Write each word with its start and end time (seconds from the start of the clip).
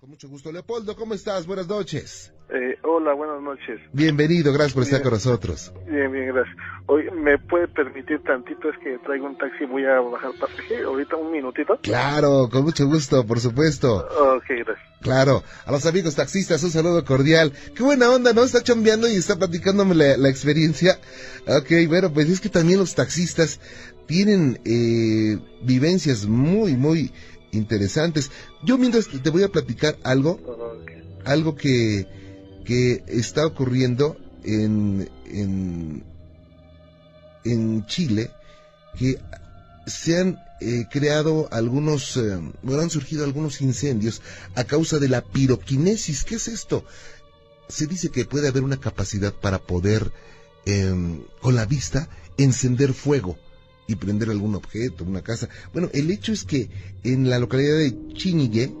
Con 0.00 0.10
mucho 0.10 0.28
gusto. 0.28 0.52
Leopoldo, 0.52 0.94
¿cómo 0.94 1.12
estás? 1.12 1.44
Buenas 1.44 1.66
noches. 1.66 2.32
Eh, 2.50 2.78
hola, 2.84 3.14
buenas 3.14 3.42
noches. 3.42 3.80
Bienvenido, 3.92 4.52
gracias 4.52 4.72
por 4.72 4.84
estar 4.84 5.02
con 5.02 5.12
nosotros. 5.12 5.72
Bien, 5.90 6.12
bien, 6.12 6.28
gracias. 6.28 6.56
Hoy, 6.86 7.10
¿me 7.10 7.36
puede 7.36 7.66
permitir 7.66 8.22
tantito? 8.22 8.70
Es 8.70 8.78
que 8.78 8.96
traigo 8.98 9.26
un 9.26 9.36
taxi, 9.36 9.64
voy 9.64 9.84
a 9.86 9.98
bajar 9.98 10.30
pasaje. 10.38 10.82
Ahorita 10.84 11.16
un 11.16 11.32
minutito. 11.32 11.80
Claro, 11.82 12.48
con 12.48 12.62
mucho 12.62 12.86
gusto, 12.86 13.26
por 13.26 13.40
supuesto. 13.40 14.06
Ok, 14.36 14.44
gracias. 14.48 14.88
Claro, 15.00 15.42
a 15.66 15.72
los 15.72 15.84
amigos 15.84 16.14
taxistas 16.14 16.62
un 16.62 16.70
saludo 16.70 17.04
cordial. 17.04 17.52
Qué 17.74 17.82
buena 17.82 18.08
onda, 18.08 18.32
¿no? 18.32 18.44
Está 18.44 18.62
chambeando 18.62 19.08
y 19.08 19.16
está 19.16 19.34
platicándome 19.36 19.96
la, 19.96 20.16
la 20.16 20.28
experiencia. 20.28 21.00
Ok, 21.48 21.88
bueno, 21.88 22.12
pues 22.12 22.30
es 22.30 22.40
que 22.40 22.48
también 22.48 22.78
los 22.78 22.94
taxistas 22.94 23.60
tienen 24.06 24.60
eh, 24.64 25.38
vivencias 25.62 26.24
muy, 26.24 26.76
muy 26.76 27.12
interesantes. 27.52 28.30
Yo 28.62 28.78
mientras 28.78 29.08
te 29.08 29.30
voy 29.30 29.42
a 29.42 29.48
platicar 29.48 29.98
algo, 30.02 30.40
algo 31.24 31.54
que, 31.54 32.06
que 32.64 33.02
está 33.06 33.46
ocurriendo 33.46 34.16
en, 34.44 35.08
en, 35.26 36.04
en 37.44 37.86
Chile, 37.86 38.30
que 38.98 39.18
se 39.86 40.18
han 40.18 40.38
eh, 40.60 40.86
creado 40.90 41.48
algunos, 41.50 42.16
eh, 42.16 42.32
han 42.32 42.90
surgido 42.90 43.24
algunos 43.24 43.60
incendios 43.60 44.22
a 44.54 44.64
causa 44.64 44.98
de 44.98 45.08
la 45.08 45.22
piroquinesis. 45.22 46.24
¿Qué 46.24 46.36
es 46.36 46.48
esto? 46.48 46.84
Se 47.68 47.86
dice 47.86 48.10
que 48.10 48.24
puede 48.24 48.48
haber 48.48 48.62
una 48.62 48.80
capacidad 48.80 49.32
para 49.32 49.58
poder, 49.58 50.10
em, 50.64 51.22
con 51.40 51.54
la 51.54 51.66
vista, 51.66 52.08
encender 52.38 52.94
fuego 52.94 53.38
y 53.88 53.96
prender 53.96 54.30
algún 54.30 54.54
objeto, 54.54 55.02
una 55.02 55.22
casa. 55.22 55.48
Bueno, 55.72 55.88
el 55.94 56.10
hecho 56.10 56.30
es 56.30 56.44
que 56.44 56.68
en 57.02 57.28
la 57.28 57.38
localidad 57.40 57.78
de 57.78 58.12
Chinigue 58.12 58.72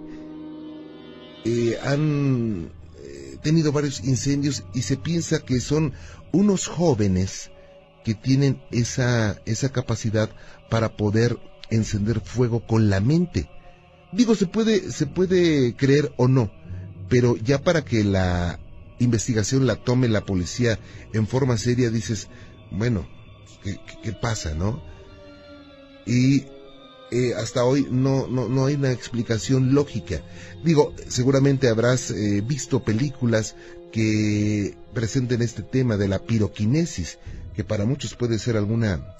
eh, 1.44 1.78
han 1.82 2.70
eh, 3.02 3.38
tenido 3.42 3.72
varios 3.72 4.04
incendios 4.04 4.64
y 4.74 4.82
se 4.82 4.98
piensa 4.98 5.40
que 5.40 5.60
son 5.60 5.94
unos 6.30 6.66
jóvenes 6.66 7.50
que 8.04 8.14
tienen 8.14 8.60
esa, 8.70 9.40
esa 9.46 9.70
capacidad 9.70 10.30
para 10.70 10.96
poder 10.96 11.38
encender 11.70 12.20
fuego 12.20 12.66
con 12.66 12.90
la 12.90 13.00
mente. 13.00 13.48
Digo, 14.12 14.34
se 14.34 14.46
puede, 14.46 14.92
se 14.92 15.06
puede 15.06 15.74
creer 15.74 16.12
o 16.18 16.28
no, 16.28 16.50
pero 17.08 17.36
ya 17.36 17.62
para 17.62 17.82
que 17.82 18.04
la 18.04 18.60
investigación 18.98 19.66
la 19.66 19.76
tome 19.76 20.08
la 20.08 20.26
policía 20.26 20.78
en 21.14 21.26
forma 21.26 21.56
seria, 21.56 21.90
dices, 21.90 22.28
bueno, 22.70 23.08
¿qué, 23.62 23.78
qué 24.02 24.12
pasa, 24.12 24.54
no? 24.54 24.82
Y 26.08 26.46
eh, 27.10 27.34
hasta 27.36 27.64
hoy 27.64 27.86
no, 27.90 28.26
no, 28.26 28.48
no, 28.48 28.66
hay 28.66 28.74
una 28.74 28.90
explicación 28.90 29.74
lógica. 29.74 30.22
Digo, 30.64 30.94
seguramente 31.08 31.68
habrás 31.68 32.10
eh, 32.10 32.42
visto 32.44 32.82
películas 32.82 33.54
que 33.92 34.74
presenten 34.94 35.42
este 35.42 35.62
tema 35.62 35.96
de 35.96 36.08
la 36.08 36.18
piroquinesis, 36.18 37.18
que 37.54 37.62
para 37.62 37.84
muchos 37.84 38.14
puede 38.14 38.38
ser 38.38 38.56
alguna, 38.56 39.14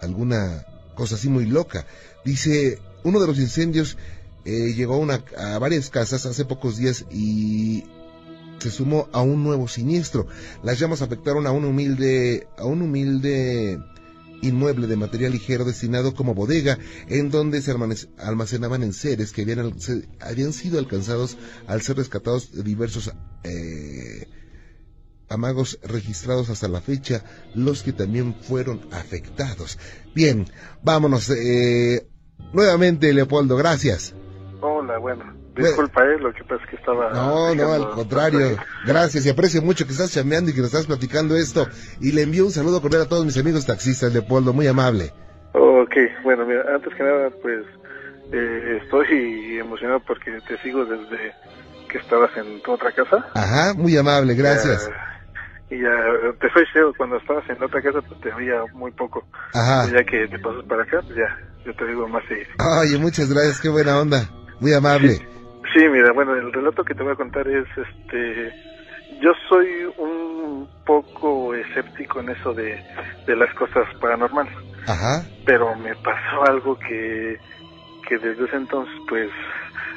alguna 0.00 0.64
cosa 0.94 1.16
así 1.16 1.28
muy 1.28 1.46
loca. 1.46 1.84
Dice, 2.24 2.78
uno 3.04 3.20
de 3.20 3.26
los 3.26 3.38
incendios 3.38 3.96
eh, 4.44 4.72
llegó 4.74 4.94
a, 4.94 4.98
una, 4.98 5.24
a 5.36 5.58
varias 5.58 5.90
casas 5.90 6.26
hace 6.26 6.44
pocos 6.44 6.76
días 6.76 7.04
y 7.10 7.84
se 8.58 8.70
sumó 8.70 9.08
a 9.12 9.20
un 9.20 9.42
nuevo 9.42 9.68
siniestro. 9.68 10.26
Las 10.62 10.78
llamas 10.78 11.02
afectaron 11.02 11.46
a 11.46 11.52
un 11.52 11.64
humilde, 11.64 12.46
a 12.56 12.64
un 12.64 12.82
humilde 12.82 13.80
inmueble 14.42 14.86
de 14.86 14.96
material 14.96 15.32
ligero 15.32 15.64
destinado 15.64 16.14
como 16.14 16.34
bodega, 16.34 16.78
en 17.08 17.30
donde 17.30 17.62
se 17.62 17.74
almacenaban 18.18 18.82
enseres 18.82 19.32
que 19.32 19.42
habían, 19.42 20.52
sido 20.52 20.78
alcanzados 20.78 21.36
al 21.66 21.82
ser 21.82 21.96
rescatados 21.96 22.52
de 22.52 22.62
diversos 22.62 23.12
eh, 23.44 24.28
amagos 25.28 25.78
registrados 25.82 26.50
hasta 26.50 26.68
la 26.68 26.80
fecha, 26.80 27.24
los 27.54 27.82
que 27.82 27.92
también 27.92 28.34
fueron 28.42 28.80
afectados. 28.90 29.78
Bien, 30.14 30.46
vámonos. 30.82 31.30
Eh, 31.30 32.06
nuevamente, 32.52 33.12
Leopoldo, 33.12 33.56
gracias. 33.56 34.14
Hola, 34.90 34.98
bueno. 34.98 35.24
Disculpa, 35.54 36.04
eh, 36.04 36.18
lo 36.18 36.32
que 36.32 36.42
pasa 36.42 36.62
es 36.64 36.70
que 36.70 36.76
estaba... 36.76 37.10
No, 37.10 37.54
no, 37.54 37.72
al 37.72 37.90
contrario. 37.90 38.56
Gracias 38.84 39.24
y 39.24 39.30
aprecio 39.30 39.62
mucho 39.62 39.84
que 39.86 39.92
estás 39.92 40.12
chameando 40.12 40.50
y 40.50 40.54
que 40.54 40.60
nos 40.60 40.72
estás 40.72 40.86
platicando 40.86 41.36
esto. 41.36 41.68
Y 42.00 42.12
le 42.12 42.22
envío 42.22 42.44
un 42.44 42.50
saludo 42.50 42.80
cordial 42.80 43.02
a 43.02 43.08
todos 43.08 43.24
mis 43.24 43.38
amigos 43.38 43.66
taxistas, 43.66 44.12
Leopoldo, 44.12 44.52
muy 44.52 44.66
amable. 44.66 45.12
Ok, 45.52 45.94
bueno, 46.24 46.44
mira, 46.44 46.62
antes 46.74 46.92
que 46.94 47.02
nada, 47.04 47.30
pues 47.42 47.66
eh, 48.32 48.80
estoy 48.82 49.58
emocionado 49.58 50.00
porque 50.00 50.40
te 50.48 50.58
sigo 50.58 50.84
desde 50.84 51.34
que 51.88 51.98
estabas 51.98 52.36
en 52.36 52.60
tu 52.62 52.72
otra 52.72 52.90
casa. 52.92 53.24
Ajá, 53.34 53.74
muy 53.74 53.96
amable, 53.96 54.34
gracias. 54.34 54.90
y 55.70 55.80
ya, 55.80 55.90
te 56.40 56.50
soy 56.50 56.64
sincero, 56.64 56.94
cuando 56.96 57.16
estabas 57.16 57.48
en 57.48 57.62
otra 57.62 57.80
casa, 57.80 58.00
pues 58.08 58.20
te 58.20 58.32
veía 58.34 58.64
muy 58.74 58.90
poco. 58.92 59.24
Ajá. 59.54 59.88
ya 59.92 60.02
que 60.04 60.26
te 60.26 60.38
pasas 60.38 60.64
para 60.64 60.82
acá, 60.82 61.00
pues 61.06 61.16
ya, 61.16 61.36
yo 61.64 61.74
te 61.74 61.86
digo 61.86 62.08
más 62.08 62.24
seguido. 62.26 62.48
Oye, 62.80 62.98
muchas 62.98 63.32
gracias, 63.32 63.60
qué 63.60 63.68
buena 63.68 64.00
onda. 64.00 64.28
Muy 64.60 64.74
amable. 64.74 65.18
Sí, 65.72 65.88
mira, 65.88 66.12
bueno, 66.12 66.34
el 66.34 66.52
relato 66.52 66.84
que 66.84 66.94
te 66.94 67.02
voy 67.02 67.12
a 67.12 67.16
contar 67.16 67.46
es, 67.48 67.66
este, 67.76 68.52
yo 69.20 69.32
soy 69.48 69.68
un 69.98 70.68
poco 70.84 71.54
escéptico 71.54 72.20
en 72.20 72.30
eso 72.30 72.52
de, 72.52 72.82
de 73.26 73.36
las 73.36 73.52
cosas 73.54 73.86
paranormales. 74.00 74.52
Ajá. 74.86 75.24
Pero 75.46 75.74
me 75.76 75.94
pasó 75.96 76.44
algo 76.48 76.78
que, 76.78 77.38
que 78.08 78.18
desde 78.18 78.44
ese 78.44 78.56
entonces, 78.56 78.94
pues, 79.08 79.30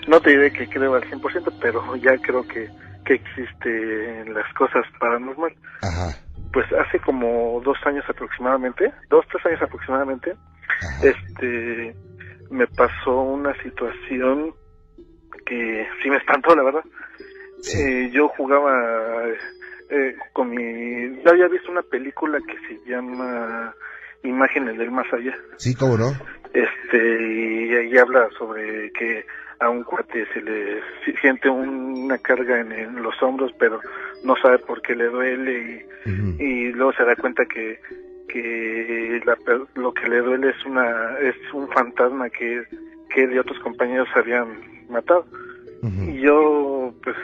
no 0.07 0.19
te 0.19 0.31
diré 0.31 0.52
que 0.52 0.68
creo 0.68 0.96
al 0.96 1.03
100%, 1.09 1.53
pero 1.59 1.96
ya 1.96 2.16
creo 2.18 2.46
que, 2.47 2.69
que 3.06 3.16
existen 3.16 4.34
las 4.34 4.52
cosas 4.53 4.85
paranormales. 5.00 5.57
Ajá. 5.81 6.16
Pues 6.52 6.66
hace 6.73 7.00
como 7.00 7.62
dos 7.66 7.78
años 7.85 8.06
aproximadamente, 8.07 8.94
dos, 9.09 9.25
tres 9.31 9.44
años 9.47 9.62
aproximadamente, 9.63 10.35
este, 11.02 11.96
me 12.53 12.68
pasó 12.68 13.22
una 13.22 13.53
situación 13.64 14.53
que 15.46 15.88
sí 16.02 16.09
me 16.09 16.18
espantó, 16.18 16.56
la 16.56 16.64
verdad. 16.64 16.84
Eh, 17.75 18.09
yo 18.12 18.28
jugaba 18.30 19.25
eh, 19.90 20.16
con 20.34 20.52
mi... 20.52 21.22
Yo 21.24 21.31
había 21.31 21.47
visto 21.47 21.72
una 21.72 21.81
película 21.81 22.38
que 22.47 22.56
se 22.68 22.90
llama 22.90 23.74
Imágenes 24.24 24.78
del 24.78 24.91
Más 24.91 25.12
Allá. 25.12 25.36
Sí, 25.58 25.74
¿cómo 25.74 25.97
no? 25.97 26.12
Este, 26.53 26.97
y 26.97 27.74
ahí 27.74 27.97
habla 27.97 28.30
sobre 28.38 28.91
que 28.91 29.25
a 29.59 29.70
un 29.70 29.84
cuate 29.84 30.25
se 30.34 30.41
le 30.41 30.81
siente 31.22 31.50
una 31.50 32.20
carga 32.20 32.59
en, 32.59 33.02
los 33.02 33.16
hombros, 33.24 33.52
pero 33.58 33.80
no 34.24 34.35
sabe 34.41 34.59
por 34.59 34.81
qué 34.84 34.96
le 34.96 35.06
duele 35.06 35.88
y, 36.06 36.44
y 36.44 36.72
luego 36.74 36.94
se 36.94 37.03
da 37.03 37.16
cuenta 37.16 37.44
que 37.46 37.80
que 38.34 39.22
lo 39.76 39.94
que 39.94 40.10
le 40.10 40.22
duele 40.22 40.50
es 40.50 40.66
una 40.66 41.18
es 41.20 41.36
un 41.54 41.68
fantasma 41.70 42.30
que 42.30 42.64
que 43.14 43.28
de 43.28 43.40
otros 43.40 43.60
compañeros 43.60 44.10
habían 44.16 44.48
matado. 44.90 45.26
Y 45.84 46.22
yo, 46.22 46.94
pues, 47.04 47.16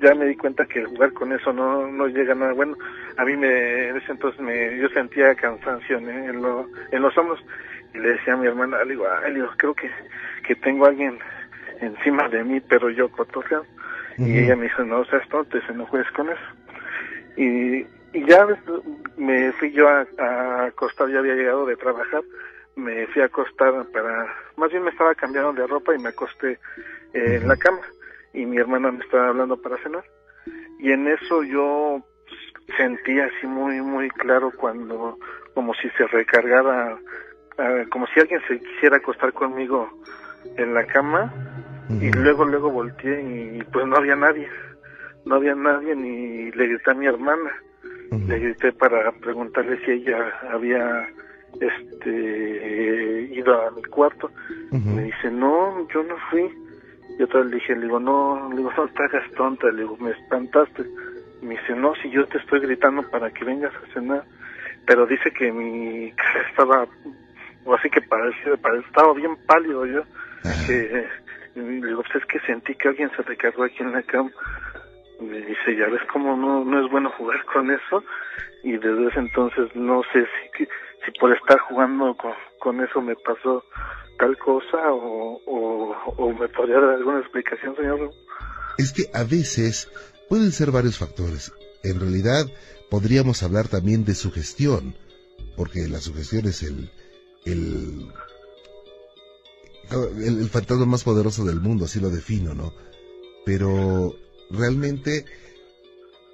ya 0.00 0.14
me 0.14 0.24
di 0.24 0.36
cuenta 0.36 0.64
que 0.64 0.86
jugar 0.86 1.12
con 1.12 1.34
eso 1.34 1.52
no, 1.52 1.86
no 1.86 2.06
llega 2.06 2.32
a 2.32 2.34
nada 2.34 2.54
bueno. 2.54 2.74
A 3.18 3.26
mí 3.26 3.36
me, 3.36 3.88
en 3.88 3.96
ese 3.98 4.12
entonces 4.12 4.40
me, 4.40 4.78
yo 4.78 4.88
sentía 4.88 5.34
cansancio 5.34 5.98
en, 5.98 6.08
en, 6.08 6.40
los 6.40 7.18
hombros. 7.18 7.44
Y 7.94 7.98
le 7.98 8.12
decía 8.12 8.32
a 8.32 8.36
mi 8.38 8.46
hermana, 8.46 8.82
le 8.84 8.92
digo, 8.92 9.04
ay, 9.22 9.32
le 9.32 9.40
digo, 9.40 9.50
creo 9.58 9.74
que, 9.74 9.90
que 10.46 10.54
tengo 10.54 10.86
a 10.86 10.88
alguien 10.88 11.18
encima 11.82 12.26
de 12.30 12.42
mí, 12.42 12.58
pero 12.60 12.88
yo 12.88 13.10
cotorreando. 13.10 13.68
Y 14.16 14.38
ella 14.38 14.56
me 14.56 14.64
dijo, 14.64 14.82
no 14.84 15.04
seas 15.04 15.28
tonto, 15.28 15.58
no 15.74 15.84
juegues 15.86 16.10
con 16.12 16.30
eso. 16.30 16.40
Y, 17.36 17.86
y 18.12 18.24
ya 18.26 18.46
me 19.16 19.52
fui 19.52 19.72
yo 19.72 19.88
a, 19.88 20.06
a 20.18 20.64
acostar, 20.66 21.08
ya 21.10 21.18
había 21.18 21.34
llegado 21.34 21.66
de 21.66 21.76
trabajar 21.76 22.22
me 22.78 23.06
fui 23.08 23.22
a 23.22 23.26
acostar 23.26 23.84
para, 23.92 24.26
más 24.56 24.70
bien 24.70 24.84
me 24.84 24.90
estaba 24.90 25.14
cambiando 25.14 25.52
de 25.52 25.66
ropa 25.66 25.94
y 25.94 25.98
me 25.98 26.10
acosté 26.10 26.52
eh, 27.12 27.38
en 27.40 27.48
la 27.48 27.56
cama. 27.56 27.80
Y 28.32 28.46
mi 28.46 28.56
hermana 28.56 28.92
me 28.92 29.04
estaba 29.04 29.28
hablando 29.28 29.60
para 29.60 29.76
cenar. 29.78 30.04
Y 30.78 30.92
en 30.92 31.08
eso 31.08 31.42
yo 31.42 32.00
sentía 32.76 33.24
así 33.24 33.46
muy 33.46 33.80
muy 33.80 34.10
claro 34.10 34.52
cuando 34.56 35.18
como 35.54 35.74
si 35.74 35.88
se 35.90 36.06
recargara 36.06 36.98
como 37.90 38.06
si 38.08 38.20
alguien 38.20 38.40
se 38.46 38.60
quisiera 38.60 38.98
acostar 38.98 39.32
conmigo 39.32 39.90
en 40.56 40.72
la 40.72 40.86
cama. 40.86 41.32
Y 42.00 42.12
luego 42.12 42.44
luego 42.44 42.70
volteé 42.70 43.20
y 43.22 43.64
pues 43.72 43.86
no 43.86 43.96
había 43.96 44.14
nadie. 44.14 44.48
No 45.24 45.34
había 45.34 45.56
nadie 45.56 45.96
ni 45.96 46.52
le 46.52 46.66
grité 46.68 46.92
a 46.92 46.94
mi 46.94 47.06
hermana 47.06 47.50
le 48.10 48.38
grité 48.38 48.72
para 48.72 49.12
preguntarle 49.12 49.78
si 49.84 49.90
ella 49.92 50.32
había 50.50 51.08
este 51.60 53.28
ido 53.32 53.66
a 53.66 53.70
mi 53.70 53.82
cuarto. 53.84 54.30
Me 54.72 55.04
dice 55.04 55.30
no 55.30 55.86
yo 55.88 56.02
no 56.02 56.16
fui 56.30 56.50
yo 57.18 57.24
otra 57.24 57.42
le 57.42 57.56
dije 57.56 57.74
le 57.74 57.82
digo 57.82 57.98
no 57.98 58.48
le 58.50 58.56
digo 58.56 58.72
no 58.76 58.88
te 58.88 59.02
hagas 59.02 59.30
tonta 59.32 59.66
le 59.70 59.82
digo 59.82 59.96
me 59.98 60.10
espantaste 60.10 60.84
me 61.42 61.50
dice 61.58 61.74
no 61.74 61.94
si 61.96 62.10
yo 62.10 62.26
te 62.26 62.38
estoy 62.38 62.60
gritando 62.60 63.02
para 63.10 63.30
que 63.30 63.44
vengas 63.44 63.72
a 63.74 63.92
cenar 63.92 64.24
pero 64.86 65.06
dice 65.06 65.30
que 65.30 65.52
mi 65.52 66.12
cara 66.16 66.48
estaba 66.48 66.86
o 67.68 67.74
así 67.74 67.90
que 67.90 68.00
parecía, 68.00 68.54
estaba 68.54 69.12
bien 69.12 69.36
pálido 69.46 69.84
yo. 69.84 70.02
Que 70.66 71.06
Y 71.54 71.60
le 71.60 71.88
digo, 71.88 72.02
pues 72.02 72.22
es 72.22 72.24
que 72.26 72.40
sentí 72.40 72.74
que 72.74 72.88
alguien 72.88 73.10
se 73.14 73.22
recargó 73.22 73.64
aquí 73.64 73.82
en 73.82 73.92
la 73.92 74.02
cama. 74.02 74.30
Me 75.20 75.38
dice, 75.38 75.76
ya 75.76 75.88
ves 75.88 76.02
cómo 76.12 76.36
no, 76.36 76.64
no 76.64 76.84
es 76.84 76.90
bueno 76.90 77.10
jugar 77.16 77.44
con 77.46 77.70
eso. 77.70 78.04
Y 78.62 78.72
desde 78.72 79.08
ese 79.08 79.18
entonces 79.20 79.74
no 79.74 80.02
sé 80.12 80.26
si, 80.56 80.64
si 80.64 81.10
por 81.18 81.34
estar 81.34 81.58
jugando 81.60 82.16
con, 82.16 82.32
con 82.60 82.84
eso 82.84 83.00
me 83.00 83.16
pasó 83.16 83.64
tal 84.18 84.36
cosa 84.38 84.92
o, 84.92 85.40
o, 85.46 85.96
o 86.16 86.32
me 86.32 86.48
podría 86.48 86.80
dar 86.80 86.94
alguna 86.94 87.20
explicación, 87.20 87.76
señor. 87.76 88.10
Es 88.78 88.92
que 88.92 89.04
a 89.14 89.24
veces 89.24 89.90
pueden 90.28 90.52
ser 90.52 90.70
varios 90.70 90.98
factores. 90.98 91.52
En 91.82 92.00
realidad 92.00 92.46
podríamos 92.90 93.42
hablar 93.42 93.68
también 93.68 94.04
de 94.04 94.14
sugestión, 94.14 94.94
porque 95.56 95.88
la 95.88 95.98
sugestión 95.98 96.46
es 96.46 96.62
el, 96.62 96.90
el, 97.44 98.12
el, 99.90 100.48
fantasma 100.48 100.86
más 100.86 101.04
poderoso 101.04 101.44
del 101.44 101.60
mundo, 101.60 101.84
así 101.84 102.00
lo 102.00 102.10
defino, 102.10 102.54
¿no? 102.54 102.72
Pero 103.44 104.14
realmente 104.50 105.24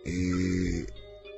eh, 0.04 0.86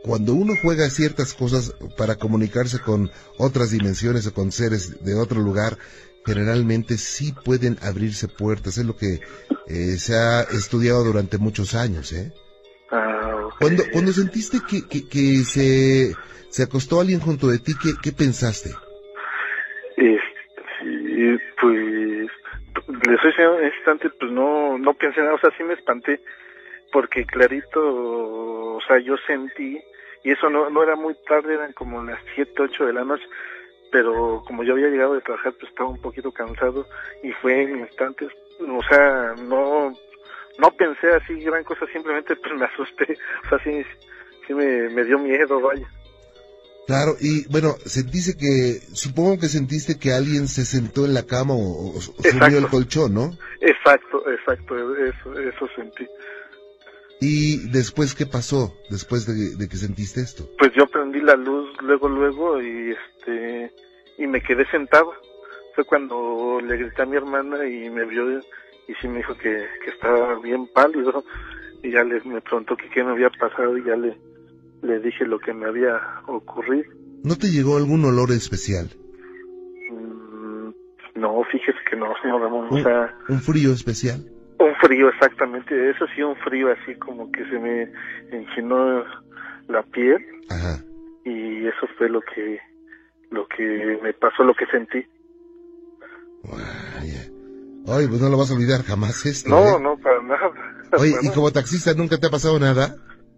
cuando 0.02 0.34
uno 0.34 0.54
juega 0.62 0.88
ciertas 0.88 1.34
cosas 1.34 1.74
para 1.96 2.16
comunicarse 2.16 2.78
con 2.80 3.10
otras 3.38 3.70
dimensiones 3.70 4.26
o 4.26 4.34
con 4.34 4.52
seres 4.52 5.04
de 5.04 5.14
otro 5.14 5.40
lugar, 5.40 5.78
generalmente 6.24 6.96
sí 6.96 7.32
pueden 7.44 7.76
abrirse 7.82 8.28
puertas. 8.28 8.78
Es 8.78 8.86
lo 8.86 8.96
que 8.96 9.20
eh, 9.66 9.96
se 9.98 10.14
ha 10.14 10.42
estudiado 10.42 11.04
durante 11.04 11.38
muchos 11.38 11.74
años, 11.74 12.12
¿eh? 12.12 12.32
Ah, 12.92 13.48
cuando, 13.58 13.82
cuando 13.92 14.12
sentiste 14.12 14.58
que, 14.68 14.86
que, 14.86 15.08
que, 15.08 15.44
se, 15.44 16.14
se 16.50 16.62
acostó 16.62 17.00
alguien 17.00 17.20
junto 17.20 17.48
de 17.48 17.58
ti, 17.58 17.72
¿qué, 17.82 17.90
qué 18.00 18.12
pensaste? 18.12 18.70
Este, 21.16 21.44
pues, 21.60 22.28
le 23.08 23.16
soy 23.18 23.32
en 23.38 23.64
ese 23.64 23.76
instante, 23.76 24.10
pues 24.20 24.30
no, 24.30 24.78
no 24.78 24.94
pensé 24.94 25.20
nada, 25.20 25.34
o 25.34 25.38
sea, 25.38 25.50
sí 25.56 25.64
me 25.64 25.74
espanté, 25.74 26.20
porque 26.92 27.24
clarito, 27.24 27.80
o 28.76 28.80
sea, 28.86 28.98
yo 28.98 29.16
sentí, 29.26 29.80
y 30.24 30.30
eso 30.30 30.48
no, 30.48 30.70
no 30.70 30.82
era 30.82 30.96
muy 30.96 31.14
tarde, 31.26 31.54
eran 31.54 31.72
como 31.72 32.02
las 32.02 32.20
7, 32.34 32.52
8 32.58 32.86
de 32.86 32.92
la 32.92 33.04
noche, 33.04 33.24
pero 33.92 34.42
como 34.46 34.62
yo 34.64 34.74
había 34.74 34.88
llegado 34.88 35.14
de 35.14 35.20
trabajar, 35.20 35.52
pues 35.58 35.70
estaba 35.70 35.88
un 35.88 36.00
poquito 36.00 36.32
cansado, 36.32 36.86
y 37.22 37.32
fue 37.32 37.62
en 37.62 37.80
instantes, 37.80 38.28
o 38.60 38.82
sea, 38.88 39.34
no, 39.42 39.92
no 40.58 40.70
pensé 40.76 41.12
así 41.14 41.40
gran 41.40 41.64
cosa, 41.64 41.86
simplemente 41.92 42.36
pues 42.36 42.54
me 42.54 42.64
asusté, 42.64 43.16
o 43.44 43.48
sea, 43.48 43.58
sí, 43.64 43.84
sí 44.46 44.54
me, 44.54 44.88
me 44.90 45.04
dio 45.04 45.18
miedo, 45.18 45.60
vaya. 45.60 45.86
Claro, 46.86 47.16
y 47.20 47.48
bueno, 47.48 47.74
se 47.84 48.04
dice 48.04 48.36
que, 48.38 48.78
supongo 48.94 49.40
que 49.40 49.48
sentiste 49.48 49.98
que 49.98 50.12
alguien 50.12 50.46
se 50.46 50.64
sentó 50.64 51.04
en 51.04 51.14
la 51.14 51.26
cama 51.26 51.52
o, 51.54 51.96
o 51.96 52.00
subió 52.00 52.58
el 52.58 52.68
colchón, 52.68 53.12
¿no? 53.12 53.32
Exacto, 53.60 54.22
exacto, 54.30 54.96
eso, 54.96 55.36
eso 55.36 55.68
sentí. 55.74 56.06
¿Y 57.20 57.68
después 57.70 58.14
qué 58.14 58.26
pasó, 58.26 58.74
después 58.90 59.26
de, 59.26 59.56
de, 59.56 59.68
que 59.68 59.76
sentiste 59.76 60.20
esto? 60.20 60.48
Pues 60.58 60.72
yo 60.76 60.86
prendí 60.86 61.20
la 61.20 61.36
luz 61.36 61.70
luego, 61.80 62.08
luego, 62.08 62.60
y 62.60 62.92
este, 62.92 63.72
y 64.18 64.26
me 64.26 64.42
quedé 64.42 64.66
sentado. 64.70 65.12
Fue 65.74 65.84
cuando 65.84 66.60
le 66.60 66.76
grité 66.76 67.02
a 67.02 67.06
mi 67.06 67.16
hermana 67.16 67.66
y 67.66 67.88
me 67.90 68.04
vio 68.04 68.38
y 68.88 68.94
sí 69.00 69.08
me 69.08 69.18
dijo 69.18 69.34
que, 69.36 69.66
que 69.84 69.90
estaba 69.90 70.38
bien 70.40 70.66
pálido 70.68 71.24
y 71.82 71.90
ya 71.90 72.04
le, 72.04 72.20
me 72.24 72.40
preguntó 72.40 72.76
que 72.76 72.88
qué 72.90 73.02
me 73.02 73.12
había 73.12 73.30
pasado 73.30 73.76
y 73.76 73.84
ya 73.84 73.96
le, 73.96 74.16
le 74.82 75.00
dije 75.00 75.24
lo 75.24 75.38
que 75.38 75.52
me 75.52 75.66
había 75.66 76.00
ocurrido. 76.26 76.84
¿No 77.22 77.36
te 77.36 77.48
llegó 77.48 77.76
algún 77.76 78.04
olor 78.04 78.30
especial? 78.30 78.90
Mm, 79.90 80.70
no, 81.16 81.42
fíjese 81.50 81.78
que 81.88 81.96
no, 81.96 82.06
señor 82.22 82.42
Ramón. 82.42 82.68
¿Un, 82.70 82.80
o 82.80 82.82
sea, 82.82 83.14
¿Un 83.28 83.40
frío 83.40 83.72
especial? 83.72 84.24
Un 84.58 84.74
frío, 84.76 85.08
exactamente. 85.10 85.90
Eso 85.90 86.06
sí, 86.14 86.22
un 86.22 86.36
frío 86.36 86.70
así 86.72 86.94
como 86.96 87.30
que 87.32 87.44
se 87.48 87.58
me 87.58 87.90
enchinó 88.32 89.04
la 89.68 89.82
piel. 89.92 90.24
Ajá. 90.50 90.78
Y 91.24 91.66
eso 91.66 91.86
fue 91.98 92.08
lo 92.08 92.20
que, 92.22 92.58
lo 93.30 93.46
que 93.48 93.98
me 94.02 94.12
pasó, 94.14 94.44
lo 94.44 94.54
que 94.54 94.66
sentí. 94.66 95.04
Vaya. 96.44 97.22
Ay, 97.88 98.06
pues 98.08 98.20
no 98.20 98.28
lo 98.28 98.38
vas 98.38 98.50
a 98.50 98.54
olvidar 98.54 98.82
jamás 98.82 99.24
esto. 99.26 99.48
No, 99.50 99.76
¿eh? 99.78 99.80
no, 99.80 99.96
para 99.98 100.22
nada. 100.22 100.50
Oye, 100.98 101.14
¿y 101.22 101.30
como 101.30 101.50
taxista 101.52 101.92
nunca 101.94 102.18
te 102.18 102.26
ha 102.26 102.30
pasado 102.30 102.58
nada? 102.58 102.94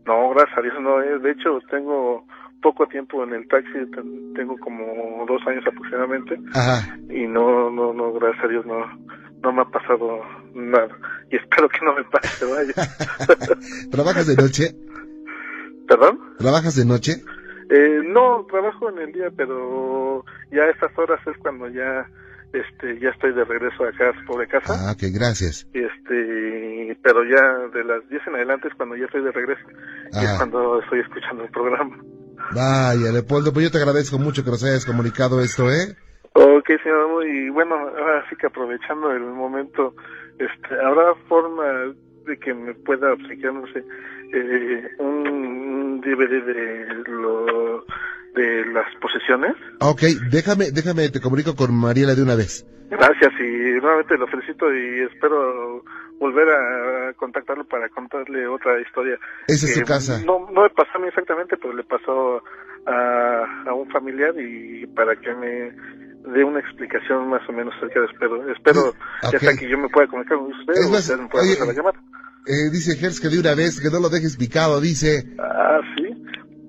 No, 0.07 0.31
gracias 0.31 0.59
a 0.59 0.63
Dios 0.63 0.75
no. 0.81 1.03
eh. 1.03 1.19
De 1.19 1.33
hecho, 1.33 1.59
tengo 1.71 2.25
poco 2.63 2.87
tiempo 2.87 3.23
en 3.25 3.35
el 3.35 3.47
taxi, 3.49 3.73
ten- 3.95 4.35
tengo 4.35 4.57
como 4.59 5.25
dos 5.27 5.41
años 5.47 5.65
aproximadamente 5.67 6.39
Ajá. 6.55 6.99
y 7.09 7.27
no, 7.27 7.71
no, 7.71 7.93
no, 7.93 8.13
gracias 8.15 8.45
a 8.45 8.49
Dios 8.49 8.67
no, 8.67 8.79
no 9.43 9.53
me 9.53 9.63
ha 9.63 9.65
pasado 9.67 10.21
nada 10.55 10.89
y 11.31 11.37
espero 11.37 11.69
que 11.69 11.79
no 11.85 11.95
me 11.95 12.05
pase, 12.05 12.45
vaya. 12.45 12.73
¿Trabajas 13.91 14.27
de 14.27 14.37
noche? 14.37 14.75
¿Perdón? 15.87 16.19
¿Trabajas 16.39 16.77
de 16.77 16.85
noche? 16.85 17.23
Eh, 17.71 18.01
no, 18.07 18.47
trabajo 18.51 18.89
en 18.91 18.99
el 18.99 19.13
día, 19.13 19.31
pero 19.37 20.25
ya 20.51 20.63
a 20.63 20.71
estas 20.71 20.97
horas 20.99 21.21
es 21.27 21.37
cuando 21.39 21.69
ya, 21.69 22.07
este, 22.53 22.99
ya 23.01 23.11
estoy 23.11 23.35
de 23.35 23.45
regreso 23.45 23.85
acá 23.85 24.13
sobre 24.27 24.49
casa. 24.49 24.75
Ah, 24.89 24.93
ok, 24.93 25.03
gracias. 25.13 25.67
Este, 25.75 26.99
pero 27.03 27.25
ya 27.25 27.69
de 27.75 27.85
las 27.85 28.09
10 28.09 28.23
en 28.27 28.35
adelante 28.37 28.69
es 28.69 28.75
cuando 28.75 28.97
ya 28.97 29.05
estoy 29.05 29.23
de 29.23 29.33
regreso 29.33 29.63
y 30.13 30.19
es 30.25 30.31
Ah. 30.31 30.35
cuando 30.39 30.81
estoy 30.83 31.01
escuchando 31.01 31.45
el 31.45 31.51
programa. 31.51 31.97
Vaya, 32.55 33.13
Leopoldo, 33.13 33.53
pues 33.53 33.65
yo 33.67 33.71
te 33.71 33.79
agradezco 33.79 34.19
mucho 34.19 34.43
que 34.45 34.51
nos 34.51 34.65
hayas 34.65 34.87
comunicado 34.87 35.41
esto, 35.43 35.71
¿eh? 35.71 35.95
Ok, 36.69 36.83
señor, 36.83 37.27
y 37.27 37.49
bueno, 37.49 37.77
ahora 37.77 38.23
sí 38.29 38.37
que 38.37 38.47
aprovechando 38.47 39.11
el 39.11 39.23
momento, 39.23 39.95
este, 40.39 40.75
¿habrá 40.85 41.15
forma 41.27 41.65
de 42.27 42.39
que 42.39 42.53
me 42.53 42.75
pueda 42.75 43.15
obsequiar, 43.15 43.55
no 43.55 43.67
sé, 43.69 43.83
eh, 44.35 44.87
un, 44.99 45.99
DVD 46.03 46.45
de 46.45 47.05
lo 47.07 47.87
de 48.35 48.67
las 48.67 48.95
posesiones? 49.01 49.55
Ok, 49.81 50.03
déjame, 50.31 50.71
déjame, 50.71 51.09
te 51.09 51.23
comunico 51.23 51.57
con 51.57 51.75
Mariela 51.75 52.15
de 52.15 52.23
una 52.23 52.35
vez. 52.35 52.67
Gracias 52.91 53.33
y 53.41 53.81
nuevamente 53.81 54.19
lo 54.19 54.27
felicito 54.27 54.73
y 54.75 55.01
espero 55.11 55.83
volver 56.19 56.49
a 56.51 57.15
contactarlo 57.15 57.65
para 57.65 57.89
contarle 57.89 58.47
otra 58.47 58.79
historia. 58.81 59.19
Esa 59.47 59.67
es 59.67 59.75
su 59.75 59.83
casa. 59.85 60.21
No, 60.27 60.51
no 60.53 60.63
me 60.65 60.71
pasó 60.71 60.91
a 60.97 60.99
mí 60.99 61.09
exactamente, 61.09 61.57
pero 61.57 61.73
le 61.73 61.85
pasó 61.85 62.43
a, 62.87 63.65
a 63.67 63.73
un 63.73 63.89
familiar 63.91 64.35
y 64.39 64.87
para 64.89 65.17
que 65.17 65.35
me 65.35 65.73
dé 66.25 66.45
una 66.45 66.61
explicación 66.61 67.29
más 67.29 67.47
o 67.49 67.53
menos 67.53 67.75
acerca 67.77 68.01
de 68.01 68.07
espero. 68.07 68.53
Espero 68.53 68.81
Sí, 69.23 69.29
ya 69.33 69.39
sea 69.39 69.57
que 69.57 69.69
yo 69.69 69.79
me 69.79 69.89
pueda 69.89 70.07
comunicar 70.09 70.39
con 70.39 70.53
usted 70.53 70.75
Es 70.75 70.91
más, 70.91 71.01
usted 71.01 71.19
me 71.19 71.29
pueda 71.29 71.45
oye, 71.45 71.53
pasar 71.55 71.67
la 71.69 71.75
llamada. 71.75 72.01
Eh, 72.47 72.71
dice 72.71 72.97
Gers 72.97 73.21
que 73.21 73.29
de 73.29 73.41
una 73.41 73.55
vez, 73.55 73.81
que 73.81 73.91
no 73.91 74.01
lo 74.01 74.09
dejes 74.09 74.37
picado, 74.37 74.81
dice. 74.81 75.25
Ah, 75.39 75.81
sí. 75.97 76.15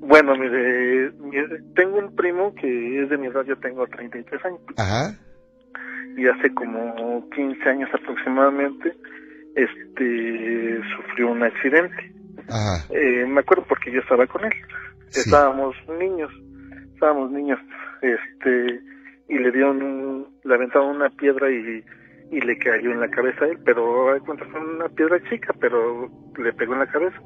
Bueno, 0.01 0.35
mire, 0.35 1.11
mire, 1.19 1.61
tengo 1.75 1.99
un 1.99 2.15
primo 2.15 2.53
que 2.55 3.03
es 3.03 3.09
de 3.09 3.17
mi 3.17 3.27
edad, 3.27 3.45
yo 3.45 3.57
tengo 3.59 3.85
33 3.87 4.45
años. 4.45 4.59
Ajá. 4.77 5.15
y 6.17 6.27
hace 6.27 6.53
como 6.53 7.29
15 7.29 7.69
años 7.69 7.89
aproximadamente 7.93 8.93
este 9.55 10.81
sufrió 10.95 11.31
un 11.31 11.43
accidente. 11.43 12.13
Ajá. 12.49 12.85
Eh, 12.89 13.25
me 13.25 13.41
acuerdo 13.41 13.65
porque 13.67 13.91
yo 13.91 13.99
estaba 14.01 14.25
con 14.27 14.45
él. 14.45 14.53
Sí. 15.09 15.21
Estábamos 15.21 15.75
niños, 15.99 16.31
estábamos 16.93 17.31
niños, 17.31 17.59
este 18.01 18.81
y 19.29 19.37
le 19.37 19.51
dieron 19.51 19.81
un, 19.81 20.27
le 20.43 20.53
aventaron 20.55 20.95
una 20.95 21.09
piedra 21.09 21.49
y, 21.51 21.83
y 22.31 22.41
le 22.41 22.57
cayó 22.57 22.91
en 22.91 22.99
la 22.99 23.07
cabeza 23.09 23.45
a 23.45 23.47
él, 23.47 23.59
pero 23.63 24.11
hay 24.13 24.19
cuenta 24.21 24.45
fue 24.45 24.59
una 24.59 24.89
piedra 24.89 25.19
chica, 25.29 25.53
pero 25.59 26.09
le 26.37 26.53
pegó 26.53 26.73
en 26.73 26.79
la 26.79 26.87
cabeza 26.87 27.17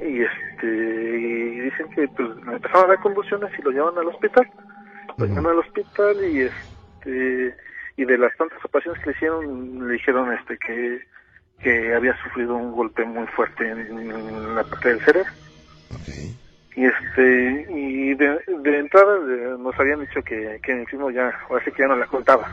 y 0.00 0.22
este 0.22 0.66
y 0.66 1.60
dicen 1.60 1.88
que 1.94 2.08
pues 2.08 2.28
empezaron 2.46 2.84
a 2.84 2.88
dar 2.94 3.00
convulsiones 3.00 3.50
y 3.58 3.62
lo 3.62 3.70
llevan 3.70 3.96
al 3.96 4.08
hospital 4.08 4.46
lo 5.18 5.24
Ujú. 5.24 5.34
llevan 5.34 5.46
al 5.46 5.58
hospital 5.60 6.16
y 6.24 6.42
este 6.42 7.56
y 7.96 8.04
de 8.04 8.18
las 8.18 8.36
tantas 8.36 8.62
operaciones 8.64 9.00
que 9.02 9.10
le 9.10 9.16
hicieron 9.16 9.86
le 9.88 9.92
dijeron 9.94 10.32
este 10.34 10.58
que 10.58 11.00
que 11.60 11.94
había 11.94 12.14
sufrido 12.22 12.54
un 12.56 12.72
golpe 12.72 13.04
muy 13.04 13.26
fuerte 13.28 13.66
en, 13.68 14.10
en 14.10 14.54
la 14.54 14.64
parte 14.64 14.90
del 14.90 15.00
cerebro 15.04 15.30
Ok. 15.94 16.08
Y 16.76 16.84
este 16.84 17.66
y 17.70 18.14
de, 18.14 18.38
de 18.46 18.78
entrada 18.78 19.16
eh, 19.16 19.56
nos 19.58 19.74
habían 19.80 20.00
dicho 20.00 20.22
que, 20.22 20.60
que 20.62 20.74
mi 20.74 20.84
primo 20.84 21.10
ya 21.10 21.32
o 21.48 21.56
así 21.56 21.72
que 21.72 21.82
ya 21.82 21.88
no 21.88 21.96
la 21.96 22.06
contaba. 22.06 22.46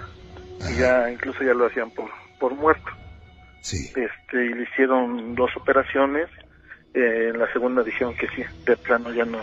Y 0.69 0.79
ya 0.79 1.11
incluso 1.11 1.43
ya 1.43 1.53
lo 1.53 1.67
hacían 1.67 1.91
por 1.91 2.09
por 2.39 2.55
muerto. 2.55 2.89
Sí. 3.59 3.91
este 3.95 4.45
y 4.45 4.53
le 4.53 4.63
hicieron 4.63 5.35
dos 5.35 5.51
operaciones 5.57 6.29
eh, 6.93 7.31
en 7.33 7.39
la 7.39 7.51
segunda 7.51 7.83
dijeron 7.83 8.15
que 8.15 8.27
sí 8.29 8.43
de 8.65 8.77
plano 8.77 9.13
ya 9.13 9.25
no 9.25 9.39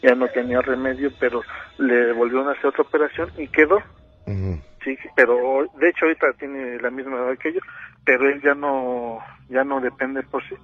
ya 0.00 0.14
no 0.14 0.28
tenía 0.28 0.60
remedio 0.60 1.12
pero 1.18 1.42
le 1.78 2.12
volvieron 2.12 2.48
a 2.48 2.52
hacer 2.52 2.66
otra 2.66 2.82
operación 2.82 3.30
y 3.36 3.48
quedó. 3.48 3.78
Ujú. 4.26 4.60
sí 4.84 4.96
pero 5.16 5.66
de 5.74 5.88
hecho 5.88 6.04
ahorita 6.04 6.32
tiene 6.34 6.80
la 6.80 6.90
misma 6.90 7.16
edad 7.16 7.38
que 7.38 7.52
yo 7.52 7.60
pero 8.04 8.28
él 8.28 8.40
ya 8.42 8.54
no 8.54 9.18
ya 9.48 9.64
no 9.64 9.80
depende 9.80 10.22
por 10.22 10.40
sí. 10.48 10.54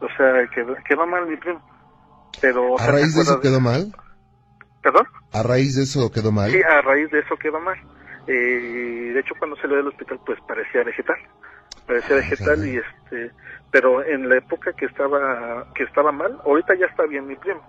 O 0.00 0.08
sea 0.16 0.46
quedó, 0.54 0.74
quedó 0.86 1.06
mal 1.06 1.26
mi 1.26 1.36
primo 1.36 1.62
pero 2.40 2.78
¿A 2.78 2.86
raíz 2.86 3.12
¿se 3.12 3.18
de 3.18 3.22
eso 3.24 3.40
quedó 3.40 3.60
mal? 3.60 3.92
perdón 4.82 5.06
¿A 5.32 5.42
raíz 5.42 5.76
de 5.76 5.82
eso 5.82 6.10
quedó 6.10 6.32
mal? 6.32 6.50
sí 6.50 6.60
a 6.62 6.80
raíz 6.82 7.10
de 7.10 7.20
eso 7.20 7.36
quedó 7.36 7.60
mal. 7.60 7.78
Eh, 8.26 9.10
de 9.14 9.20
hecho 9.20 9.34
cuando 9.38 9.56
lo 9.56 9.76
del 9.76 9.88
hospital 9.88 10.20
pues 10.24 10.38
parecía 10.46 10.84
vegetal. 10.84 11.16
Parecía 11.86 12.16
vegetal 12.16 12.66
y 12.66 12.76
este 12.76 13.30
pero 13.70 14.02
en 14.04 14.28
la 14.28 14.36
época 14.36 14.72
que 14.72 14.86
estaba 14.86 15.66
que 15.74 15.84
estaba 15.84 16.12
mal 16.12 16.38
ahorita 16.44 16.74
ya 16.74 16.86
está 16.86 17.04
bien 17.04 17.26
mi 17.26 17.36
primo. 17.36 17.62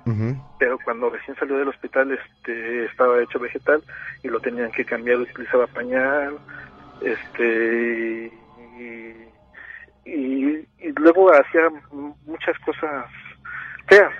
Pero 0.58 0.78
cuando 0.84 1.10
recién 1.10 1.38
salió 1.38 1.58
del 1.58 1.70
hospital 1.70 2.12
este 2.12 2.86
estaba 2.86 3.22
hecho 3.22 3.40
vegetal 3.40 3.82
y 4.24 4.28
lo 4.28 4.40
tenían 4.40 4.72
que 4.72 4.86
cambiar 4.86 5.18
utilizaba 5.18 5.68
pañal 5.68 6.38
este 7.02 8.32
y, 10.06 10.10
y, 10.10 10.68
luego 10.96 11.32
hacía 11.34 11.70
muchas 12.26 12.58
cosas 12.60 13.06
feas 13.88 14.14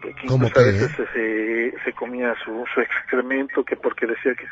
que 0.00 0.26
incluso 0.26 0.60
a 0.60 0.64
veces 0.64 0.90
se, 1.12 1.74
se 1.84 1.92
comía 1.92 2.34
su, 2.44 2.64
su 2.74 2.80
excremento 2.80 3.64
que 3.64 3.76
porque 3.76 4.06
decía 4.06 4.34
que, 4.34 4.46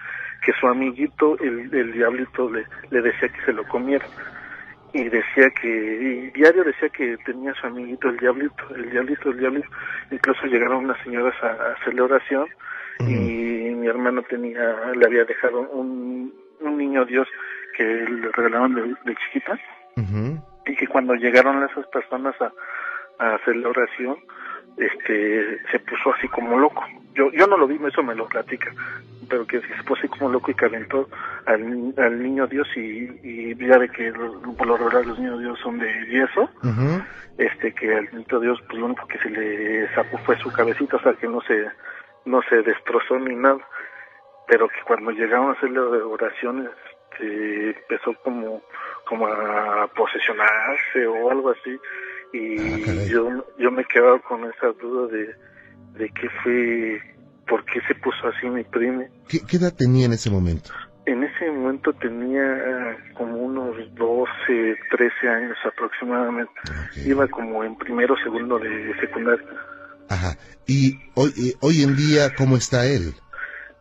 que 0.45 0.53
su 0.61 0.67
amiguito 0.67 1.39
el, 1.41 1.75
el 1.75 1.93
diablito 1.93 2.51
le, 2.51 2.65
le 2.91 3.03
decía 3.03 3.29
que 3.29 3.41
se 3.45 3.53
lo 3.53 3.65
comiera. 3.65 4.07
Y 4.93 5.05
decía 5.05 5.51
que, 5.51 5.69
y 5.69 6.31
diario 6.31 6.65
decía 6.65 6.89
que 6.89 7.19
tenía 7.25 7.53
su 7.55 7.67
amiguito 7.67 8.09
el 8.09 8.17
diablito, 8.17 8.75
el 8.75 8.91
diablito, 8.91 9.31
el 9.31 9.39
diablito. 9.39 9.69
Incluso 10.11 10.47
llegaron 10.47 10.85
unas 10.85 11.03
señoras 11.03 11.35
a, 11.43 11.75
hacerle 11.75 12.03
oración 12.03 12.47
y 13.01 13.75
mi 13.75 13.87
hermano 13.87 14.23
tenía, 14.23 14.93
le 14.97 15.07
había 15.07 15.25
dejado 15.25 15.61
un, 15.61 16.33
un 16.61 16.79
niño 16.79 17.05
Dios 17.05 17.29
que 17.77 17.85
le 17.85 18.33
regalaban 18.33 18.75
de, 18.75 19.15
chiquita. 19.17 19.59
Y 20.67 20.77
que 20.77 20.87
cuando 20.87 21.15
llegaron 21.15 21.63
esas 21.65 21.87
personas 21.89 22.35
a, 22.41 22.53
a 23.19 23.35
hacer 23.35 23.57
la 23.57 23.69
oración, 23.69 24.17
este 24.79 25.59
se 25.71 25.79
puso 25.81 26.15
así 26.15 26.29
como 26.29 26.59
loco. 26.59 26.85
Yo 27.15 27.31
yo 27.33 27.47
no 27.47 27.57
lo 27.57 27.67
vi, 27.67 27.79
eso 27.87 28.03
me 28.03 28.15
lo 28.15 28.27
platica, 28.29 28.73
pero 29.29 29.47
que 29.47 29.61
se 29.61 29.83
puso 29.85 30.01
así 30.01 30.09
como 30.09 30.31
loco 30.31 30.51
y 30.51 30.55
calentó 30.55 31.09
al, 31.47 31.95
al 31.97 32.23
niño 32.23 32.47
Dios 32.47 32.69
y, 32.77 33.09
y 33.23 33.55
ya 33.57 33.79
de 33.79 33.89
que 33.89 34.13
por 34.13 34.67
lo 34.67 34.77
regular 34.77 35.07
los 35.07 35.19
niños 35.19 35.41
Dios 35.41 35.59
son 35.61 35.79
de 35.79 36.07
yeso, 36.07 36.51
este 37.37 37.73
que 37.73 37.95
al 37.95 38.09
niño 38.13 38.41
Dios 38.41 38.61
pues 38.67 38.79
lo 38.79 38.87
único 38.87 39.07
que 39.07 39.19
se 39.19 39.31
le 39.31 39.93
sacó 39.95 40.19
fue 40.19 40.37
su 40.39 40.53
cabecita, 40.53 40.97
o 40.97 41.01
sea 41.01 41.15
que 41.15 41.29
no 41.29 41.41
se 41.43 41.67
no 42.25 42.41
se 42.43 42.63
destrozó 42.63 43.19
ni 43.19 43.35
nada, 43.35 43.61
pero 44.47 44.69
que 44.69 44.81
cuando 44.87 45.11
llegaron 45.11 45.51
a 45.51 45.53
hacerle 45.53 45.81
oraciones 45.81 46.71
este, 47.19 47.71
empezó 47.71 48.15
como 48.23 48.63
como 49.05 49.27
a 49.27 49.89
posesionarse 49.97 51.07
o 51.07 51.31
algo 51.31 51.51
así 51.51 51.79
y 52.33 52.59
ah, 52.59 53.05
yo 53.09 53.45
yo 53.59 53.71
me 53.71 53.85
quedaba 53.85 54.19
con 54.21 54.45
esa 54.45 54.69
duda 54.81 55.09
de, 55.09 55.35
de 55.99 56.09
qué 56.11 56.29
fue, 56.43 57.01
por 57.47 57.65
qué 57.65 57.81
se 57.87 57.95
puso 57.97 58.29
así 58.29 58.49
mi 58.49 58.65
primo. 58.65 59.05
¿Qué, 59.29 59.57
edad 59.57 59.75
tenía 59.75 60.07
en 60.07 60.13
ese 60.13 60.31
momento? 60.31 60.71
En 61.07 61.25
ese 61.25 61.51
momento 61.51 61.93
tenía 61.95 62.97
como 63.15 63.37
unos 63.39 63.77
12, 63.95 64.77
13 64.91 65.29
años 65.29 65.57
aproximadamente. 65.65 66.53
Iba 67.07 67.27
como 67.29 67.65
en 67.65 67.77
primero 67.77 68.15
segundo 68.23 68.59
de 68.59 68.95
secundaria. 69.01 69.47
Ajá. 70.11 70.37
¿Y 70.67 70.99
hoy, 71.15 71.31
eh, 71.39 71.55
hoy 71.61 71.83
en 71.83 71.97
día 71.97 72.35
cómo 72.37 72.57
está 72.57 72.87
él? 72.87 73.15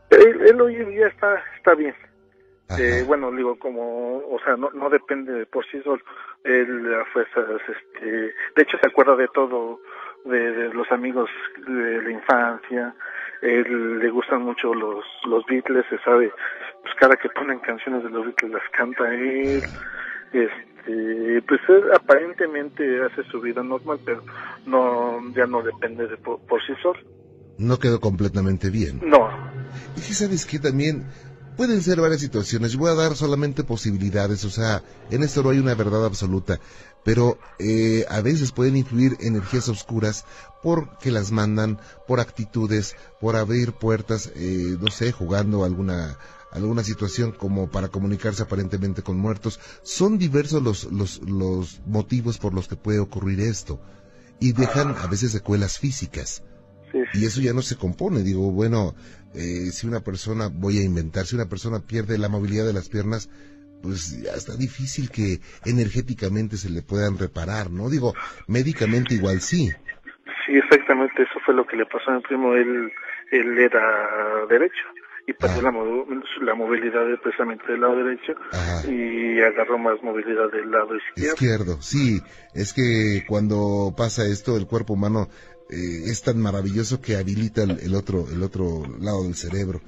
Él, 0.09 0.41
él 0.47 0.61
hoy 0.61 0.75
en 0.75 0.89
día 0.89 1.07
está, 1.07 1.35
está 1.57 1.75
bien. 1.75 1.93
Eh, 2.77 3.03
bueno, 3.07 3.31
digo, 3.31 3.57
como, 3.59 4.17
o 4.17 4.39
sea, 4.43 4.57
no, 4.57 4.69
no 4.71 4.89
depende 4.89 5.31
de 5.31 5.45
por 5.45 5.65
sí 5.71 5.81
solo. 5.83 6.01
Él 6.43 6.93
a 6.93 7.05
fuerzas, 7.11 7.61
este, 7.67 8.05
de 8.05 8.61
hecho 8.61 8.77
se 8.81 8.87
acuerda 8.87 9.15
de 9.15 9.27
todo, 9.33 9.79
de, 10.25 10.73
los 10.73 10.89
amigos 10.91 11.29
de 11.67 12.01
la 12.01 12.11
infancia. 12.11 12.95
Él 13.41 13.99
le 13.99 14.09
gustan 14.09 14.43
mucho 14.43 14.73
los, 14.73 15.03
los 15.25 15.45
Beatles, 15.45 15.85
se 15.89 15.99
sabe, 15.99 16.31
pues 16.81 16.93
cada 16.99 17.15
que 17.15 17.29
ponen 17.29 17.59
canciones 17.59 18.03
de 18.03 18.09
los 18.09 18.25
Beatles 18.25 18.51
las 18.51 18.69
canta 18.71 19.13
él. 19.13 19.61
Este, 20.33 21.41
pues 21.47 21.61
aparentemente 21.93 23.03
hace 23.03 23.23
su 23.29 23.41
vida 23.41 23.61
normal, 23.61 23.99
pero 24.05 24.23
no, 24.65 25.19
ya 25.35 25.45
no 25.45 25.61
depende 25.61 26.07
de 26.07 26.17
por, 26.17 26.39
por 26.47 26.61
sí 26.65 26.73
solo. 26.81 26.99
No 27.57 27.79
quedó 27.79 27.99
completamente 27.99 28.69
bien. 28.69 28.99
No. 29.03 29.29
Y 29.95 29.99
si 29.99 30.13
sabes 30.13 30.45
que 30.45 30.59
también 30.59 31.05
Pueden 31.57 31.81
ser 31.81 31.99
varias 31.99 32.21
situaciones, 32.21 32.73
yo 32.73 32.79
voy 32.79 32.91
a 32.91 32.93
dar 32.93 33.15
solamente 33.15 33.63
posibilidades, 33.63 34.45
o 34.45 34.51
sea, 34.51 34.83
en 35.09 35.23
esto 35.23 35.41
no 35.41 35.49
hay 35.49 35.57
una 35.57 35.73
verdad 35.73 36.05
absoluta, 36.05 36.59
pero 37.03 37.39
eh, 37.57 38.05
a 38.09 38.21
veces 38.21 38.51
pueden 38.51 38.77
influir 38.77 39.17
energías 39.21 39.67
oscuras 39.67 40.23
porque 40.61 41.09
las 41.09 41.31
mandan 41.31 41.79
por 42.07 42.19
actitudes, 42.19 42.95
por 43.19 43.35
abrir 43.35 43.73
puertas, 43.73 44.31
eh, 44.35 44.77
no 44.79 44.91
sé, 44.91 45.11
jugando 45.11 45.63
alguna 45.63 46.19
alguna 46.51 46.83
situación 46.83 47.31
como 47.31 47.69
para 47.69 47.87
comunicarse 47.87 48.43
aparentemente 48.43 49.01
con 49.01 49.17
muertos. 49.17 49.59
Son 49.81 50.17
diversos 50.17 50.61
los, 50.61 50.83
los, 50.91 51.21
los 51.23 51.81
motivos 51.85 52.37
por 52.37 52.53
los 52.53 52.67
que 52.67 52.75
puede 52.75 52.99
ocurrir 52.99 53.39
esto 53.41 53.79
y 54.39 54.53
dejan 54.53 54.95
a 54.95 55.07
veces 55.07 55.31
secuelas 55.31 55.79
físicas. 55.79 56.43
Y 57.13 57.25
eso 57.25 57.41
ya 57.41 57.53
no 57.53 57.61
se 57.61 57.75
compone. 57.75 58.21
Digo, 58.21 58.51
bueno, 58.51 58.95
eh, 59.33 59.71
si 59.71 59.87
una 59.87 60.01
persona, 60.01 60.49
voy 60.51 60.79
a 60.79 60.83
inventar, 60.83 61.25
si 61.25 61.35
una 61.35 61.49
persona 61.49 61.79
pierde 61.79 62.17
la 62.17 62.29
movilidad 62.29 62.65
de 62.65 62.73
las 62.73 62.89
piernas, 62.89 63.29
pues 63.81 64.21
ya 64.23 64.33
está 64.33 64.55
difícil 64.55 65.09
que 65.09 65.39
energéticamente 65.65 66.57
se 66.57 66.69
le 66.69 66.81
puedan 66.81 67.17
reparar, 67.17 67.69
¿no? 67.69 67.89
Digo, 67.89 68.13
médicamente 68.47 69.15
igual 69.15 69.41
sí. 69.41 69.69
Sí, 70.45 70.53
exactamente, 70.55 71.23
eso 71.23 71.39
fue 71.45 71.53
lo 71.53 71.65
que 71.65 71.75
le 71.75 71.85
pasó 71.85 72.11
a 72.11 72.15
mi 72.15 72.21
primo, 72.21 72.53
él, 72.55 72.91
él 73.31 73.59
era 73.59 74.45
derecho 74.49 74.83
y 75.27 75.33
perdió 75.33 75.61
la, 75.61 75.71
la, 76.41 76.55
movilidad 76.55 77.03
precisamente 77.21 77.69
del 77.69 77.81
lado 77.81 77.97
derecho 77.97 78.33
y 78.89 79.41
agarró 79.41 79.77
más 79.77 80.01
movilidad 80.01 80.49
del 80.49 80.71
lado 80.71 80.95
izquierdo. 80.95 81.33
Izquierdo, 81.33 81.81
sí, 81.81 82.21
es 82.55 82.71
que 82.71 83.25
cuando 83.27 83.93
pasa 83.97 84.23
esto 84.25 84.55
el 84.55 84.67
cuerpo 84.67 84.93
humano 84.93 85.27
eh, 85.69 86.03
es 86.05 86.21
tan 86.21 86.39
maravilloso 86.39 87.01
que 87.01 87.17
habilita 87.17 87.63
el, 87.63 87.95
otro 87.95 88.27
el 88.31 88.43
otro 88.43 88.85
lado 88.99 89.23
del 89.23 89.35
cerebro. 89.35 89.81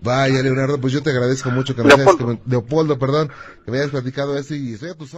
Vaya, 0.00 0.42
Leonardo, 0.42 0.80
pues 0.80 0.92
yo 0.92 1.02
te 1.02 1.10
agradezco 1.10 1.50
mucho 1.50 1.74
que 1.74 1.82
me 1.82 1.92
hayas, 1.92 2.14
Leopoldo, 2.46 2.98
perdón, 3.00 3.30
que 3.64 3.70
me 3.72 3.78
hayas 3.78 3.90
platicado 3.90 4.38
esto 4.38 4.54
y 4.54 4.74
estoy 4.74 4.90
a 4.90 4.94
tus 4.94 5.12
órdenes. 5.12 5.16